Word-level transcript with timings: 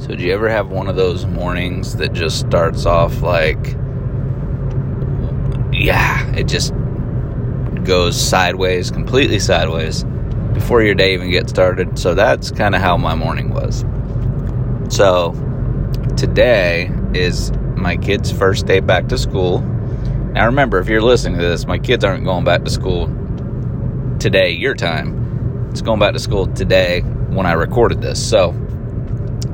So, 0.00 0.14
do 0.14 0.22
you 0.22 0.32
ever 0.34 0.48
have 0.48 0.68
one 0.68 0.88
of 0.88 0.96
those 0.96 1.24
mornings 1.24 1.96
that 1.96 2.12
just 2.12 2.40
starts 2.40 2.84
off 2.84 3.22
like, 3.22 3.74
yeah, 5.72 6.30
it 6.34 6.44
just 6.44 6.74
goes 7.84 8.20
sideways, 8.20 8.90
completely 8.90 9.38
sideways 9.38 10.04
before 10.52 10.82
your 10.82 10.94
day 10.94 11.14
even 11.14 11.30
gets 11.30 11.50
started? 11.50 11.98
So, 11.98 12.14
that's 12.14 12.50
kind 12.50 12.74
of 12.74 12.82
how 12.82 12.96
my 12.96 13.14
morning 13.14 13.54
was. 13.54 13.84
So, 14.94 15.32
today 16.16 16.90
is 17.14 17.50
my 17.76 17.96
kid's 17.96 18.30
first 18.30 18.66
day 18.66 18.80
back 18.80 19.08
to 19.08 19.16
school. 19.16 19.60
Now, 19.60 20.46
remember, 20.46 20.78
if 20.80 20.88
you're 20.88 21.00
listening 21.00 21.38
to 21.38 21.46
this, 21.46 21.66
my 21.66 21.78
kids 21.78 22.04
aren't 22.04 22.24
going 22.24 22.44
back 22.44 22.64
to 22.64 22.70
school 22.70 23.06
today, 24.18 24.50
your 24.50 24.74
time. 24.74 25.68
It's 25.70 25.80
going 25.80 25.98
back 25.98 26.12
to 26.12 26.18
school 26.18 26.46
today 26.46 27.00
when 27.00 27.46
I 27.46 27.52
recorded 27.52 28.00
this. 28.00 28.24
So, 28.24 28.54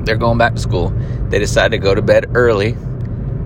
they're 0.05 0.17
going 0.17 0.37
back 0.37 0.55
to 0.55 0.61
school. 0.61 0.89
They 1.29 1.39
decided 1.39 1.71
to 1.71 1.77
go 1.77 1.95
to 1.95 2.01
bed 2.01 2.31
early 2.35 2.71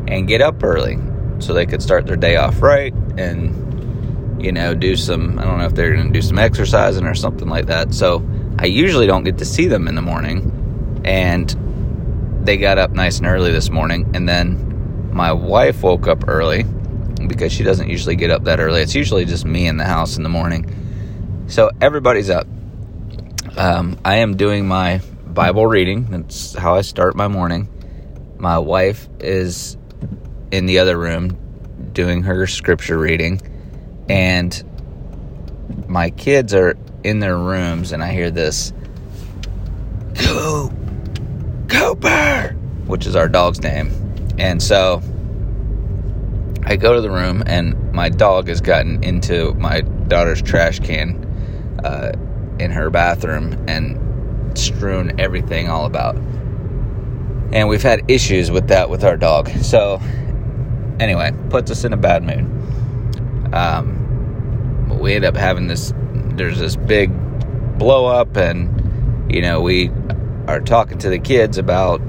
and 0.07 0.27
get 0.27 0.41
up 0.41 0.63
early 0.63 0.97
so 1.39 1.53
they 1.53 1.65
could 1.65 1.81
start 1.81 2.05
their 2.05 2.15
day 2.15 2.35
off 2.37 2.61
right 2.61 2.93
and, 3.17 4.41
you 4.43 4.51
know, 4.51 4.73
do 4.73 4.95
some, 4.95 5.37
I 5.39 5.43
don't 5.43 5.59
know 5.59 5.65
if 5.65 5.75
they're 5.75 5.93
going 5.93 6.07
to 6.07 6.13
do 6.13 6.21
some 6.21 6.39
exercising 6.39 7.05
or 7.05 7.15
something 7.15 7.47
like 7.47 7.65
that. 7.67 7.93
So, 7.93 8.23
I 8.57 8.65
usually 8.65 9.05
don't 9.05 9.23
get 9.23 9.37
to 9.39 9.45
see 9.45 9.67
them 9.67 9.87
in 9.87 9.95
the 9.95 10.01
morning. 10.01 11.01
And 11.03 11.49
they 12.45 12.57
got 12.57 12.77
up 12.77 12.91
nice 12.91 13.17
and 13.17 13.27
early 13.27 13.51
this 13.51 13.69
morning. 13.69 14.09
And 14.13 14.27
then 14.27 15.11
my 15.13 15.33
wife 15.33 15.83
woke 15.83 16.07
up 16.07 16.27
early 16.27 16.63
because 17.27 17.51
she 17.51 17.63
doesn't 17.63 17.89
usually 17.89 18.15
get 18.15 18.31
up 18.31 18.45
that 18.45 18.59
early. 18.59 18.81
It's 18.81 18.95
usually 18.95 19.25
just 19.25 19.45
me 19.45 19.67
in 19.67 19.77
the 19.77 19.85
house 19.85 20.17
in 20.17 20.23
the 20.23 20.29
morning. 20.29 21.45
So 21.47 21.69
everybody's 21.81 22.29
up. 22.29 22.47
Um, 23.57 23.99
I 24.05 24.17
am 24.17 24.37
doing 24.37 24.67
my 24.67 25.01
Bible 25.35 25.67
reading. 25.67 26.05
That's 26.05 26.55
how 26.55 26.75
I 26.75 26.81
start 26.81 27.13
my 27.13 27.27
morning. 27.27 27.67
My 28.37 28.57
wife 28.57 29.09
is 29.19 29.75
in 30.49 30.65
the 30.65 30.79
other 30.79 30.97
room 30.97 31.37
doing 31.91 32.23
her 32.23 32.47
scripture 32.47 32.97
reading. 32.97 33.41
And 34.07 34.63
my 35.89 36.11
kids 36.11 36.53
are 36.53 36.77
in 37.03 37.19
their 37.19 37.37
rooms, 37.37 37.91
and 37.91 38.01
I 38.01 38.13
hear 38.13 38.31
this 38.31 38.71
Go, 40.13 40.71
Cooper, 41.67 42.55
which 42.85 43.05
is 43.05 43.17
our 43.17 43.27
dog's 43.27 43.61
name. 43.61 43.91
And 44.37 44.63
so 44.63 45.01
I 46.63 46.77
go 46.77 46.93
to 46.93 47.01
the 47.01 47.11
room, 47.11 47.43
and 47.45 47.91
my 47.91 48.07
dog 48.07 48.47
has 48.47 48.61
gotten 48.61 49.03
into 49.03 49.53
my 49.55 49.81
daughter's 49.81 50.41
trash 50.41 50.79
can 50.79 51.25
uh, 51.83 52.13
in 52.57 52.71
her 52.71 52.89
bathroom 52.89 53.65
and 53.67 54.04
strewn 54.57 55.19
everything 55.19 55.69
all 55.69 55.85
about. 55.85 56.15
And 57.51 57.69
we've 57.69 57.83
had 57.83 58.09
issues 58.09 58.51
with 58.51 58.67
that 58.69 58.89
with 58.89 59.03
our 59.03 59.17
dog. 59.17 59.49
So, 59.61 59.99
anyway, 60.99 61.31
puts 61.49 61.71
us 61.71 61.83
in 61.83 61.93
a 61.93 61.97
bad 61.97 62.23
mood. 62.23 63.53
Um, 63.53 64.99
we 64.99 65.13
end 65.13 65.25
up 65.25 65.35
having 65.35 65.67
this, 65.67 65.93
there's 66.35 66.59
this 66.59 66.75
big 66.75 67.11
blow 67.77 68.05
up, 68.05 68.35
and, 68.35 69.31
you 69.31 69.41
know, 69.41 69.61
we 69.61 69.91
are 70.47 70.59
talking 70.59 70.97
to 70.99 71.09
the 71.09 71.19
kids 71.19 71.57
about, 71.57 72.01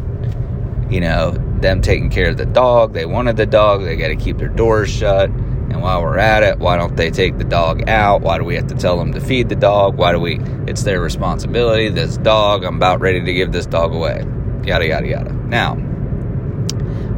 you 0.91 1.01
know, 1.01 1.33
them 1.61 1.81
taking 1.81 2.11
care 2.11 2.29
of 2.29 2.37
the 2.37 2.47
dog. 2.47 2.93
They 2.93 3.07
wanted 3.07 3.37
the 3.37 3.47
dog. 3.47 3.83
They 3.83 3.97
got 3.97 4.09
to 4.09 4.17
keep 4.17 4.39
their 4.39 4.49
doors 4.49 4.91
shut. 4.91 5.31
And 5.77 5.83
while 5.83 6.01
we're 6.01 6.17
at 6.17 6.43
it, 6.43 6.59
why 6.59 6.79
don't 6.79 6.97
they 6.97 7.11
take 7.11 7.37
the 7.37 7.45
dog 7.45 7.87
out? 7.87 8.23
Why 8.23 8.39
do 8.39 8.45
we 8.45 8.55
have 8.55 8.69
to 8.69 8.75
tell 8.75 8.97
them 8.97 9.13
to 9.13 9.21
feed 9.21 9.51
the 9.51 9.55
dog? 9.55 9.99
Why 9.99 10.11
do 10.13 10.19
we? 10.19 10.39
It's 10.67 10.85
their 10.85 11.03
responsibility. 11.03 11.91
This 11.91 12.17
dog, 12.17 12.65
I'm 12.65 12.77
about 12.77 13.01
ready 13.01 13.23
to 13.23 13.33
give 13.35 13.53
this 13.53 13.67
dog 13.67 13.93
away. 13.93 14.25
Yada, 14.65 14.89
yada, 14.89 15.07
yada. 15.07 15.33
Now, 15.35 15.75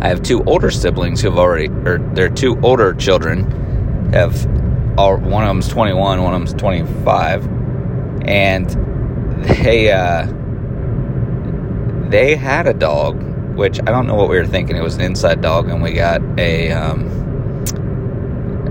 I 0.01 0.09
have 0.09 0.25
two 0.25 0.43
older 0.43 0.73
siblings 0.73 1.21
who 1.21 1.31
have 1.31 1.39
already, 1.39 1.69
or 1.69 1.99
their 2.15 2.29
two 2.29 2.59
older 2.61 2.95
children 2.95 4.11
have, 4.13 4.45
one 4.97 5.45
of 5.45 5.49
them's 5.49 5.69
21, 5.69 6.21
one 6.21 6.35
of 6.35 6.41
them's 6.41 6.61
25. 6.61 7.47
And 8.27 8.69
they, 9.45 9.93
uh, 9.93 10.27
they 12.09 12.35
had 12.35 12.67
a 12.67 12.75
dog, 12.75 13.23
which 13.55 13.79
I 13.79 13.93
don't 13.93 14.09
know 14.09 14.17
what 14.17 14.29
we 14.29 14.37
were 14.37 14.49
thinking. 14.49 14.75
It 14.75 14.83
was 14.83 14.97
an 14.97 15.03
inside 15.03 15.43
dog, 15.43 15.69
and 15.69 15.81
we 15.81 15.93
got 15.93 16.21
a, 16.37 16.73
um, 16.73 17.28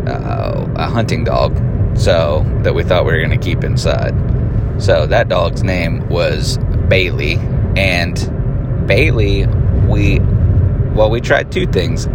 uh, 0.08 0.74
a 0.76 0.88
hunting 0.88 1.24
dog, 1.24 1.56
so 1.98 2.46
that 2.64 2.74
we 2.74 2.84
thought 2.84 3.06
we 3.06 3.12
were 3.12 3.20
going 3.20 3.38
to 3.40 3.46
keep 3.46 3.64
inside. 3.64 4.14
So 4.82 5.08
that 5.08 5.30
dog's 5.30 5.64
name 5.64 6.08
was 6.10 6.58
Bailey, 6.88 7.36
and 7.76 8.16
Bailey, 8.88 9.48
we 9.88 10.20
well, 10.98 11.10
we 11.10 11.22
tried 11.22 11.52
two 11.52 11.68
things. 11.68 12.06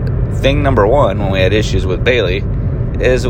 Thing 0.41 0.62
number 0.62 0.86
one, 0.86 1.19
when 1.19 1.30
we 1.30 1.41
had 1.41 1.53
issues 1.53 1.86
with 1.86 2.03
Bailey, 2.03 2.42
is 3.00 3.28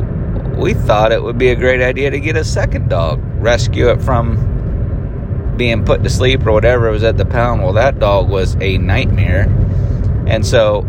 we 0.57 0.73
thought 0.73 1.13
it 1.13 1.23
would 1.23 1.37
be 1.37 1.49
a 1.49 1.57
great 1.57 1.83
idea 1.83 2.11
to 2.11 2.21
get 2.21 2.37
a 2.37 2.45
second 2.45 2.89
dog, 2.89 3.21
rescue 3.35 3.91
it 3.91 4.01
from 4.01 5.55
being 5.57 5.85
put 5.85 6.03
to 6.05 6.11
sleep 6.11 6.47
or 6.47 6.53
whatever 6.53 6.89
it 6.89 6.93
was 6.93 7.05
at 7.05 7.17
the 7.19 7.27
pound. 7.27 7.63
Well, 7.63 7.75
that 7.75 7.99
dog 7.99 8.31
was 8.31 8.57
a 8.61 8.79
nightmare, 8.79 9.43
and 10.27 10.47
so 10.47 10.87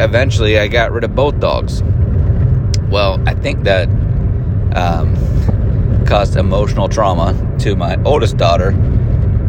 eventually 0.00 0.58
I 0.58 0.68
got 0.68 0.92
rid 0.92 1.04
of 1.04 1.14
both 1.14 1.40
dogs. 1.40 1.82
Well, 2.90 3.22
I 3.26 3.34
think 3.34 3.64
that 3.64 3.88
um, 4.76 5.16
caused 6.06 6.36
emotional 6.36 6.88
trauma 6.88 7.56
to 7.60 7.76
my 7.76 7.96
oldest 8.04 8.36
daughter, 8.36 8.70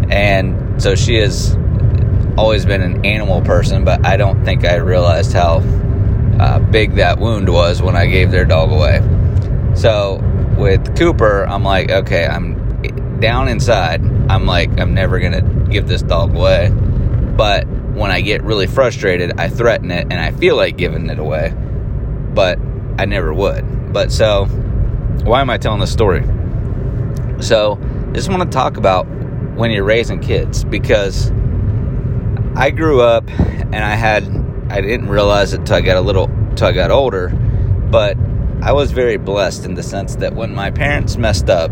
and 0.10 0.82
so 0.82 0.96
she 0.96 1.16
has 1.16 1.56
always 2.38 2.66
been 2.66 2.82
an 2.82 3.06
animal 3.06 3.42
person, 3.42 3.86
but 3.86 4.06
I 4.06 4.18
don't 4.18 4.44
think 4.44 4.66
I 4.66 4.76
realized 4.76 5.34
how 5.34 5.62
uh, 6.40 6.60
big 6.60 6.96
that 6.96 7.20
wound 7.20 7.50
was 7.50 7.82
when 7.82 7.96
I 7.96 8.08
gave 8.08 8.32
their 8.32 8.46
dog 8.46 8.72
away. 8.72 9.02
So 9.76 10.20
with 10.58 10.98
Cooper, 10.98 11.46
I'm 11.48 11.64
like, 11.64 11.90
okay, 11.90 12.26
I'm 12.26 13.20
down 13.20 13.48
inside. 13.48 14.02
I'm 14.30 14.46
like, 14.46 14.80
I'm 14.80 14.94
never 14.94 15.20
gonna 15.20 15.42
give 15.70 15.88
this 15.88 16.02
dog 16.02 16.36
away. 16.36 16.70
But 16.70 17.68
when 17.68 18.12
I 18.12 18.22
get 18.22 18.44
really 18.44 18.68
frustrated, 18.68 19.40
I 19.40 19.50
threaten 19.50 19.92
it 19.92 20.08
and 20.10 20.20
I 20.20 20.32
feel 20.32 20.56
like 20.56 20.78
giving 20.78 21.10
it 21.10 21.20
away. 21.20 21.54
But 22.34 22.60
I 22.98 23.06
never 23.06 23.34
would. 23.34 23.94
But 23.94 24.12
so, 24.12 24.46
why 25.24 25.42
am 25.42 25.50
I 25.50 25.58
telling 25.58 25.80
this 25.80 25.92
story? 25.92 26.24
So, 27.40 27.80
I 28.10 28.14
just 28.14 28.30
want 28.30 28.44
to 28.44 28.50
talk 28.50 28.78
about 28.78 29.06
when 29.56 29.72
you're 29.72 29.84
raising 29.84 30.20
kids 30.20 30.64
because 30.64 31.32
I 32.56 32.72
grew 32.72 33.02
up 33.02 33.30
and 33.30 33.76
I 33.76 33.96
had 33.96 34.24
I 34.70 34.82
didn't 34.82 35.10
realize 35.10 35.54
it 35.54 35.66
till 35.66 35.76
I 35.76 35.82
got 35.82 35.98
a 35.98 36.02
little 36.02 36.30
till 36.56 36.68
I 36.68 36.72
got 36.72 36.92
older, 36.92 37.30
but 37.30 38.18
I 38.62 38.72
was 38.72 38.92
very 38.92 39.18
blessed 39.18 39.66
in 39.66 39.76
the 39.76 39.84
sense 39.84 40.16
that 40.18 40.34
when 40.34 40.56
my 40.56 40.72
parents 40.72 41.18
messed 41.18 41.50
up, 41.50 41.72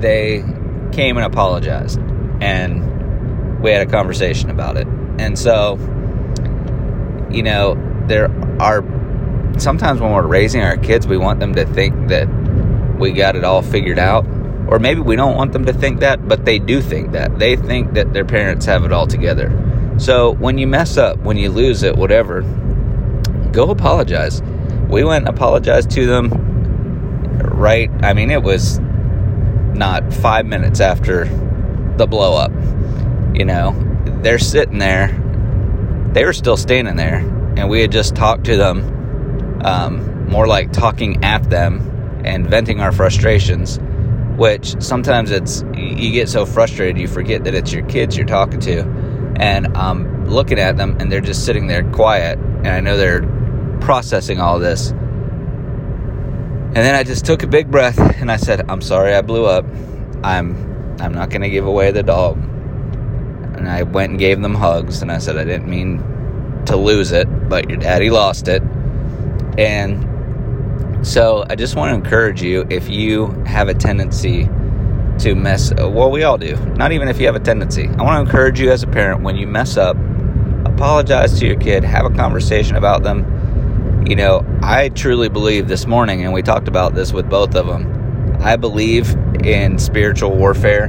they 0.00 0.44
came 0.92 1.16
and 1.16 1.26
apologized 1.26 1.98
and 2.40 3.60
we 3.62 3.70
had 3.70 3.86
a 3.86 3.90
conversation 3.90 4.50
about 4.50 4.76
it. 4.76 4.86
And 5.18 5.38
so, 5.38 5.76
you 7.30 7.42
know, 7.42 7.76
there 8.06 8.30
are 8.60 8.82
sometimes 9.58 10.00
when 10.00 10.12
we're 10.12 10.26
raising 10.26 10.62
our 10.62 10.76
kids, 10.76 11.06
we 11.06 11.16
want 11.16 11.40
them 11.40 11.54
to 11.54 11.64
think 11.66 12.08
that 12.08 12.28
we 12.98 13.12
got 13.12 13.36
it 13.36 13.44
all 13.44 13.62
figured 13.62 13.98
out. 13.98 14.26
Or 14.68 14.78
maybe 14.78 15.00
we 15.00 15.16
don't 15.16 15.36
want 15.36 15.52
them 15.52 15.66
to 15.66 15.72
think 15.72 16.00
that, 16.00 16.26
but 16.26 16.44
they 16.44 16.58
do 16.58 16.80
think 16.80 17.12
that. 17.12 17.38
They 17.38 17.56
think 17.56 17.94
that 17.94 18.12
their 18.12 18.24
parents 18.24 18.64
have 18.66 18.84
it 18.84 18.92
all 18.92 19.06
together. 19.06 19.50
So 19.98 20.30
when 20.30 20.56
you 20.56 20.66
mess 20.66 20.96
up, 20.96 21.18
when 21.18 21.36
you 21.36 21.50
lose 21.50 21.82
it, 21.82 21.96
whatever, 21.96 22.42
go 23.52 23.70
apologize. 23.70 24.40
We 24.88 25.04
went 25.04 25.26
and 25.26 25.36
apologized 25.36 25.90
to 25.92 26.06
them 26.06 26.30
right. 27.38 27.90
I 28.02 28.14
mean, 28.14 28.30
it 28.30 28.42
was 28.42 28.78
not 28.78 30.12
five 30.12 30.46
minutes 30.46 30.80
after 30.80 31.24
the 31.96 32.06
blow 32.06 32.36
up. 32.36 32.52
You 33.34 33.44
know, 33.44 33.76
they're 34.22 34.38
sitting 34.38 34.78
there. 34.78 35.08
They 36.12 36.24
were 36.24 36.32
still 36.32 36.56
standing 36.56 36.96
there, 36.96 37.18
and 37.56 37.68
we 37.68 37.80
had 37.80 37.92
just 37.92 38.14
talked 38.14 38.44
to 38.44 38.56
them, 38.56 39.01
um, 39.64 40.28
more 40.28 40.46
like 40.46 40.72
talking 40.72 41.24
at 41.24 41.48
them 41.50 42.22
and 42.24 42.46
venting 42.46 42.80
our 42.80 42.92
frustrations. 42.92 43.78
Which 44.36 44.80
sometimes 44.82 45.30
it's 45.30 45.62
you 45.74 46.10
get 46.10 46.28
so 46.28 46.46
frustrated 46.46 46.98
you 46.98 47.06
forget 47.06 47.44
that 47.44 47.54
it's 47.54 47.72
your 47.72 47.84
kids 47.86 48.16
you're 48.16 48.26
talking 48.26 48.60
to, 48.60 48.80
and 49.36 49.76
I'm 49.76 50.26
looking 50.26 50.58
at 50.58 50.76
them 50.76 50.96
and 50.98 51.12
they're 51.12 51.20
just 51.20 51.44
sitting 51.44 51.66
there 51.66 51.84
quiet, 51.92 52.38
and 52.38 52.68
I 52.68 52.80
know 52.80 52.96
they're 52.96 53.22
processing 53.80 54.40
all 54.40 54.58
this. 54.58 54.90
And 54.90 56.76
then 56.76 56.94
I 56.94 57.02
just 57.02 57.26
took 57.26 57.42
a 57.42 57.46
big 57.46 57.70
breath 57.70 57.98
and 57.98 58.32
I 58.32 58.36
said, 58.36 58.70
"I'm 58.70 58.80
sorry 58.80 59.14
I 59.14 59.20
blew 59.20 59.44
up. 59.44 59.66
I'm 60.24 60.96
I'm 60.98 61.12
not 61.12 61.28
going 61.28 61.42
to 61.42 61.50
give 61.50 61.66
away 61.66 61.90
the 61.90 62.02
dog." 62.02 62.38
And 62.38 63.68
I 63.68 63.82
went 63.82 64.10
and 64.10 64.18
gave 64.18 64.40
them 64.40 64.54
hugs 64.54 65.02
and 65.02 65.12
I 65.12 65.18
said 65.18 65.36
I 65.36 65.44
didn't 65.44 65.68
mean 65.68 66.02
to 66.66 66.76
lose 66.76 67.12
it, 67.12 67.28
but 67.48 67.68
your 67.68 67.78
daddy 67.78 68.08
lost 68.08 68.48
it. 68.48 68.62
And 69.58 71.06
so 71.06 71.44
I 71.50 71.56
just 71.56 71.76
want 71.76 71.90
to 71.90 71.94
encourage 71.94 72.42
you 72.42 72.66
if 72.70 72.88
you 72.88 73.28
have 73.46 73.68
a 73.68 73.74
tendency 73.74 74.48
to 75.18 75.34
mess. 75.34 75.72
Well, 75.74 76.10
we 76.10 76.22
all 76.22 76.38
do. 76.38 76.56
Not 76.74 76.92
even 76.92 77.08
if 77.08 77.20
you 77.20 77.26
have 77.26 77.36
a 77.36 77.40
tendency. 77.40 77.88
I 77.88 78.02
want 78.02 78.16
to 78.16 78.20
encourage 78.20 78.60
you 78.60 78.70
as 78.70 78.82
a 78.82 78.86
parent 78.86 79.22
when 79.22 79.36
you 79.36 79.46
mess 79.46 79.76
up, 79.76 79.96
apologize 80.64 81.38
to 81.40 81.46
your 81.46 81.56
kid, 81.56 81.84
have 81.84 82.06
a 82.06 82.10
conversation 82.10 82.76
about 82.76 83.02
them. 83.02 84.04
You 84.06 84.16
know, 84.16 84.44
I 84.62 84.88
truly 84.88 85.28
believe 85.28 85.68
this 85.68 85.86
morning, 85.86 86.24
and 86.24 86.32
we 86.32 86.42
talked 86.42 86.66
about 86.66 86.94
this 86.94 87.12
with 87.12 87.28
both 87.28 87.54
of 87.54 87.66
them. 87.66 88.36
I 88.40 88.56
believe 88.56 89.14
in 89.44 89.78
spiritual 89.78 90.36
warfare. 90.36 90.88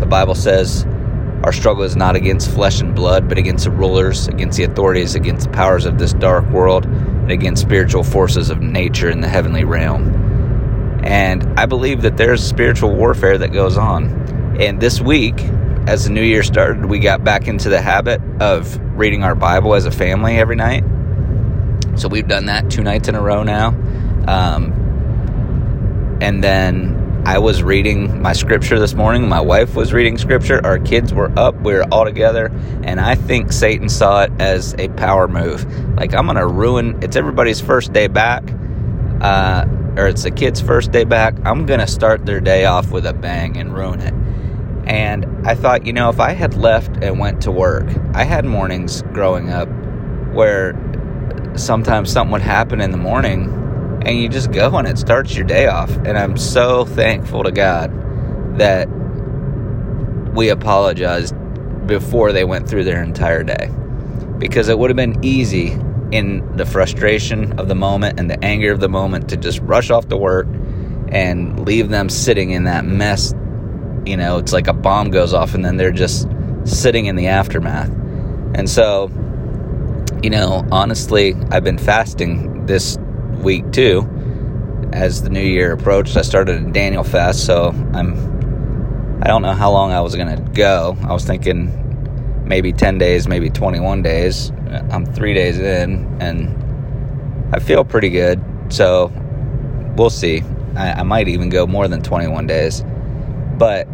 The 0.00 0.06
Bible 0.06 0.34
says 0.34 0.86
our 1.44 1.52
struggle 1.52 1.82
is 1.82 1.96
not 1.96 2.16
against 2.16 2.50
flesh 2.50 2.80
and 2.80 2.94
blood, 2.94 3.28
but 3.28 3.36
against 3.36 3.64
the 3.64 3.70
rulers, 3.70 4.28
against 4.28 4.56
the 4.56 4.64
authorities, 4.64 5.14
against 5.14 5.48
the 5.48 5.52
powers 5.52 5.84
of 5.84 5.98
this 5.98 6.12
dark 6.14 6.48
world, 6.50 6.86
against 7.32 7.62
spiritual 7.62 8.04
forces 8.04 8.50
of 8.50 8.60
nature 8.60 9.10
in 9.10 9.20
the 9.20 9.28
heavenly 9.28 9.64
realm. 9.64 11.00
And 11.04 11.58
I 11.58 11.66
believe 11.66 12.02
that 12.02 12.16
there's 12.16 12.42
spiritual 12.44 12.94
warfare 12.94 13.38
that 13.38 13.52
goes 13.52 13.76
on. 13.76 14.56
And 14.60 14.80
this 14.80 15.00
week, 15.00 15.40
as 15.86 16.04
the 16.04 16.10
new 16.10 16.22
year 16.22 16.44
started, 16.44 16.84
we 16.84 17.00
got 17.00 17.24
back 17.24 17.48
into 17.48 17.68
the 17.68 17.80
habit 17.80 18.20
of 18.40 18.78
reading 18.96 19.24
our 19.24 19.34
Bible 19.34 19.74
as 19.74 19.84
a 19.84 19.90
family 19.90 20.36
every 20.36 20.54
night. 20.54 20.84
So 21.96 22.08
we've 22.08 22.28
done 22.28 22.46
that 22.46 22.70
two 22.70 22.82
nights 22.82 23.08
in 23.08 23.16
a 23.16 23.20
row 23.20 23.42
now. 23.42 23.68
Um, 24.28 26.18
and 26.20 26.42
then 26.42 27.01
I 27.24 27.38
was 27.38 27.62
reading 27.62 28.20
my 28.20 28.32
scripture 28.32 28.80
this 28.80 28.94
morning. 28.94 29.28
My 29.28 29.40
wife 29.40 29.76
was 29.76 29.92
reading 29.92 30.18
scripture. 30.18 30.60
Our 30.66 30.80
kids 30.80 31.14
were 31.14 31.30
up. 31.38 31.54
We 31.62 31.72
were 31.72 31.84
all 31.92 32.04
together. 32.04 32.46
And 32.82 33.00
I 33.00 33.14
think 33.14 33.52
Satan 33.52 33.88
saw 33.88 34.24
it 34.24 34.32
as 34.40 34.74
a 34.76 34.88
power 34.88 35.28
move. 35.28 35.64
Like, 35.96 36.14
I'm 36.14 36.26
going 36.26 36.36
to 36.36 36.46
ruin 36.48 37.00
it's 37.00 37.14
everybody's 37.14 37.60
first 37.60 37.92
day 37.92 38.08
back. 38.08 38.42
Uh, 39.20 39.66
or 39.96 40.08
it's 40.08 40.24
the 40.24 40.32
kids' 40.32 40.60
first 40.60 40.90
day 40.90 41.04
back, 41.04 41.34
I'm 41.44 41.64
going 41.64 41.78
to 41.78 41.86
start 41.86 42.26
their 42.26 42.40
day 42.40 42.64
off 42.64 42.90
with 42.90 43.06
a 43.06 43.12
bang 43.12 43.56
and 43.56 43.72
ruin 43.72 44.00
it. 44.00 44.14
And 44.84 45.46
I 45.46 45.54
thought, 45.54 45.86
you 45.86 45.92
know, 45.92 46.08
if 46.08 46.18
I 46.18 46.32
had 46.32 46.54
left 46.54 47.04
and 47.04 47.20
went 47.20 47.42
to 47.42 47.52
work, 47.52 47.86
I 48.14 48.24
had 48.24 48.44
mornings 48.44 49.02
growing 49.12 49.48
up 49.48 49.68
where 50.32 50.74
sometimes 51.54 52.10
something 52.10 52.32
would 52.32 52.42
happen 52.42 52.80
in 52.80 52.90
the 52.90 52.98
morning 52.98 53.61
and 54.06 54.18
you 54.18 54.28
just 54.28 54.52
go 54.52 54.76
and 54.76 54.86
it 54.86 54.98
starts 54.98 55.34
your 55.34 55.46
day 55.46 55.66
off. 55.66 55.90
And 55.90 56.18
I'm 56.18 56.36
so 56.36 56.84
thankful 56.84 57.44
to 57.44 57.52
God 57.52 57.90
that 58.58 58.88
we 60.34 60.48
apologized 60.48 61.34
before 61.86 62.32
they 62.32 62.44
went 62.44 62.68
through 62.68 62.84
their 62.84 63.02
entire 63.02 63.42
day 63.42 63.70
because 64.38 64.68
it 64.68 64.78
would 64.78 64.90
have 64.90 64.96
been 64.96 65.24
easy 65.24 65.78
in 66.10 66.56
the 66.56 66.66
frustration 66.66 67.58
of 67.58 67.68
the 67.68 67.74
moment 67.74 68.18
and 68.18 68.30
the 68.30 68.44
anger 68.44 68.72
of 68.72 68.80
the 68.80 68.88
moment 68.88 69.30
to 69.30 69.36
just 69.36 69.60
rush 69.60 69.90
off 69.90 70.08
to 70.08 70.16
work 70.16 70.46
and 71.08 71.66
leave 71.66 71.88
them 71.88 72.08
sitting 72.08 72.50
in 72.50 72.64
that 72.64 72.84
mess. 72.84 73.34
You 74.04 74.16
know, 74.16 74.38
it's 74.38 74.52
like 74.52 74.66
a 74.66 74.72
bomb 74.72 75.10
goes 75.10 75.32
off 75.32 75.54
and 75.54 75.64
then 75.64 75.76
they're 75.76 75.92
just 75.92 76.28
sitting 76.64 77.06
in 77.06 77.16
the 77.16 77.28
aftermath. 77.28 77.90
And 78.54 78.68
so, 78.68 79.10
you 80.22 80.30
know, 80.30 80.66
honestly, 80.70 81.34
I've 81.50 81.64
been 81.64 81.78
fasting 81.78 82.66
this 82.66 82.98
week 83.42 83.70
too. 83.72 84.08
As 84.92 85.22
the 85.22 85.30
new 85.30 85.40
year 85.40 85.72
approached, 85.72 86.16
I 86.16 86.22
started 86.22 86.62
a 86.62 86.70
Daniel 86.70 87.04
fast, 87.04 87.44
so 87.46 87.68
I'm 87.94 88.32
I 89.22 89.28
don't 89.28 89.42
know 89.42 89.52
how 89.52 89.70
long 89.70 89.92
I 89.92 90.00
was 90.00 90.16
to 90.36 90.42
go. 90.52 90.96
I 91.02 91.12
was 91.12 91.24
thinking 91.24 91.78
maybe 92.44 92.72
10 92.72 92.98
days, 92.98 93.28
maybe 93.28 93.50
21 93.50 94.02
days. 94.02 94.50
I'm 94.90 95.06
three 95.06 95.32
days 95.32 95.60
in, 95.60 96.16
and 96.20 97.54
I 97.54 97.60
feel 97.60 97.84
pretty 97.84 98.10
good. 98.10 98.42
So 98.68 99.12
we'll 99.96 100.10
see. 100.10 100.42
I, 100.74 100.92
I 100.92 101.02
might 101.04 101.28
even 101.28 101.50
go 101.50 101.68
more 101.68 101.86
than 101.86 102.02
21 102.02 102.48
days. 102.48 102.84
But 103.56 103.86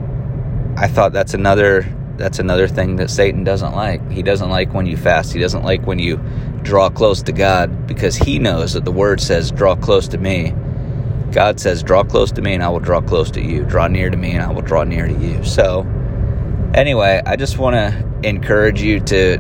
I 0.77 0.89
thought 0.89 1.13
that's 1.13 1.35
another 1.35 1.83
that's 2.19 2.41
another 2.41 2.67
thing 2.67 2.97
that 2.97 3.11
Satan 3.11 3.45
doesn't 3.45 3.75
like. 3.75 4.11
He 4.11 4.23
doesn't 4.23 4.51
like 4.51 4.75
when 4.75 4.87
you 4.87 4.97
fast. 4.97 5.33
He 5.33 5.39
doesn't 5.39 5.63
like 5.63 5.87
when 5.87 6.01
you 6.01 6.17
draw 6.63 6.91
close 6.91 7.23
to 7.23 7.33
God 7.33 7.87
because 7.87 8.17
he 8.17 8.39
knows 8.41 8.73
that 8.73 8.85
the 8.85 8.93
word 8.93 9.21
says, 9.21 9.53
draw 9.53 9.77
close 9.77 10.09
to 10.09 10.19
me. 10.19 10.53
God 11.31 11.61
says, 11.61 11.83
draw 11.83 12.03
close 12.03 12.33
to 12.33 12.43
me 12.43 12.55
and 12.55 12.63
I 12.63 12.69
will 12.71 12.81
draw 12.81 13.01
close 13.01 13.31
to 13.33 13.41
you. 13.41 13.65
Draw 13.65 13.89
near 13.89 14.11
to 14.11 14.17
me 14.17 14.33
and 14.33 14.43
I 14.43 14.51
will 14.51 14.63
draw 14.63 14.83
near 14.83 15.07
to 15.07 15.15
you. 15.15 15.45
So, 15.45 15.87
anyway, 16.75 17.23
I 17.25 17.37
just 17.37 17.57
want 17.57 17.75
to 17.77 18.29
encourage 18.29 18.83
you 18.83 18.99
to 19.01 19.39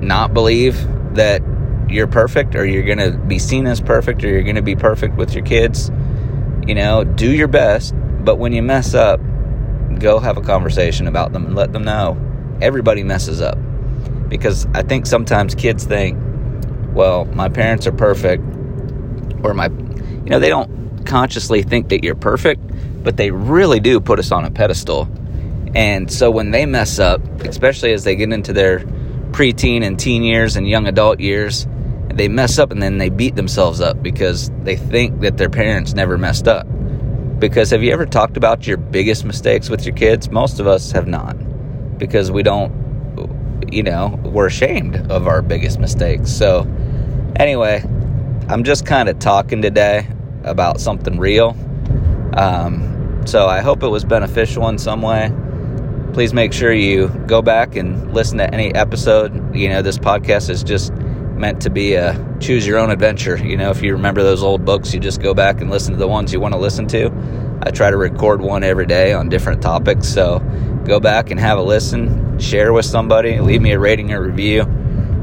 not 0.00 0.32
believe 0.32 0.76
that 1.16 1.42
you're 1.88 2.06
perfect 2.06 2.54
or 2.54 2.64
you're 2.64 2.84
going 2.84 2.98
to 2.98 3.18
be 3.18 3.38
seen 3.40 3.66
as 3.66 3.80
perfect 3.80 4.22
or 4.22 4.28
you're 4.28 4.42
going 4.42 4.54
to 4.56 4.62
be 4.62 4.76
perfect 4.76 5.16
with 5.16 5.34
your 5.34 5.44
kids. 5.44 5.90
You 6.66 6.76
know, 6.76 7.02
do 7.02 7.30
your 7.30 7.48
best, 7.48 7.92
but 8.24 8.36
when 8.36 8.52
you 8.52 8.62
mess 8.62 8.94
up, 8.94 9.20
go 9.98 10.18
have 10.18 10.36
a 10.36 10.42
conversation 10.42 11.06
about 11.06 11.32
them 11.32 11.46
and 11.46 11.54
let 11.54 11.72
them 11.72 11.84
know 11.84 12.18
everybody 12.60 13.02
messes 13.02 13.40
up. 13.40 13.58
Because 14.28 14.66
I 14.74 14.82
think 14.82 15.06
sometimes 15.06 15.54
kids 15.54 15.84
think, 15.84 16.18
well, 16.92 17.24
my 17.26 17.48
parents 17.48 17.86
are 17.86 17.92
perfect, 17.92 18.42
or 19.42 19.54
my, 19.54 19.66
you 19.66 20.30
know, 20.30 20.38
they 20.38 20.48
don't 20.48 21.04
consciously 21.04 21.62
think 21.62 21.88
that 21.90 22.02
you're 22.02 22.14
perfect, 22.14 22.62
but 23.02 23.16
they 23.16 23.30
really 23.30 23.80
do 23.80 24.00
put 24.00 24.18
us 24.18 24.32
on 24.32 24.44
a 24.44 24.50
pedestal. 24.50 25.08
And 25.74 26.10
so 26.10 26.30
when 26.30 26.52
they 26.52 26.66
mess 26.66 26.98
up, 26.98 27.20
especially 27.42 27.92
as 27.92 28.04
they 28.04 28.16
get 28.16 28.32
into 28.32 28.52
their 28.52 28.80
preteen 29.32 29.84
and 29.84 29.98
teen 29.98 30.22
years 30.22 30.56
and 30.56 30.68
young 30.68 30.86
adult 30.86 31.20
years, 31.20 31.66
they 32.08 32.28
mess 32.28 32.58
up 32.58 32.70
and 32.70 32.80
then 32.80 32.98
they 32.98 33.08
beat 33.08 33.34
themselves 33.34 33.80
up 33.80 34.00
because 34.02 34.50
they 34.62 34.76
think 34.76 35.20
that 35.20 35.36
their 35.36 35.50
parents 35.50 35.94
never 35.94 36.16
messed 36.16 36.46
up. 36.46 36.66
Because 37.38 37.70
have 37.70 37.82
you 37.82 37.92
ever 37.92 38.06
talked 38.06 38.36
about 38.36 38.66
your 38.66 38.76
biggest 38.76 39.24
mistakes 39.24 39.68
with 39.68 39.84
your 39.84 39.94
kids? 39.94 40.30
Most 40.30 40.60
of 40.60 40.66
us 40.66 40.92
have 40.92 41.06
not. 41.06 41.36
Because 41.98 42.30
we 42.30 42.42
don't, 42.42 42.72
you 43.70 43.82
know, 43.82 44.20
we're 44.24 44.46
ashamed 44.46 44.96
of 45.10 45.26
our 45.26 45.42
biggest 45.42 45.78
mistakes. 45.78 46.30
So, 46.30 46.66
anyway, 47.36 47.82
I'm 48.48 48.64
just 48.64 48.86
kind 48.86 49.08
of 49.08 49.18
talking 49.18 49.62
today 49.62 50.06
about 50.44 50.80
something 50.80 51.18
real. 51.18 51.56
Um, 52.36 53.22
so, 53.26 53.46
I 53.46 53.60
hope 53.60 53.82
it 53.82 53.88
was 53.88 54.04
beneficial 54.04 54.68
in 54.68 54.78
some 54.78 55.02
way 55.02 55.30
please 56.14 56.32
make 56.32 56.52
sure 56.52 56.72
you 56.72 57.08
go 57.26 57.42
back 57.42 57.74
and 57.74 58.14
listen 58.14 58.38
to 58.38 58.54
any 58.54 58.72
episode. 58.72 59.54
You 59.54 59.68
know, 59.68 59.82
this 59.82 59.98
podcast 59.98 60.48
is 60.48 60.62
just 60.62 60.92
meant 61.36 61.62
to 61.62 61.70
be 61.70 61.94
a 61.94 62.14
choose 62.40 62.66
your 62.66 62.78
own 62.78 62.90
adventure. 62.90 63.36
You 63.36 63.56
know, 63.56 63.70
if 63.70 63.82
you 63.82 63.92
remember 63.92 64.22
those 64.22 64.42
old 64.42 64.64
books, 64.64 64.92
you 64.94 65.00
just 65.00 65.20
go 65.20 65.34
back 65.34 65.60
and 65.60 65.70
listen 65.70 65.92
to 65.92 65.98
the 65.98 66.08
ones 66.08 66.32
you 66.32 66.40
want 66.40 66.54
to 66.54 66.60
listen 66.60 66.86
to. 66.88 67.10
I 67.62 67.70
try 67.70 67.90
to 67.90 67.96
record 67.96 68.40
one 68.40 68.62
every 68.62 68.86
day 68.86 69.12
on 69.12 69.28
different 69.28 69.62
topics. 69.62 70.08
So 70.08 70.40
go 70.84 71.00
back 71.00 71.30
and 71.30 71.40
have 71.40 71.58
a 71.58 71.62
listen, 71.62 72.38
share 72.38 72.72
with 72.72 72.84
somebody, 72.84 73.40
leave 73.40 73.62
me 73.62 73.72
a 73.72 73.78
rating 73.78 74.12
or 74.12 74.22
review 74.22 74.62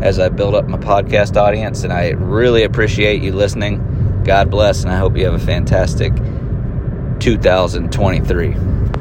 as 0.02 0.20
I 0.20 0.30
build 0.30 0.56
up 0.56 0.68
my 0.68 0.78
podcast 0.78 1.38
audience. 1.38 1.84
And 1.84 1.94
I 1.94 2.10
really 2.10 2.64
appreciate 2.64 3.22
you 3.22 3.34
listening. 3.34 4.24
God 4.24 4.50
bless, 4.50 4.84
and 4.84 4.92
I 4.92 4.98
hope 4.98 5.18
you 5.18 5.26
have 5.26 5.34
a 5.34 5.40
fantastic 5.40 6.14
2023. 7.20 9.01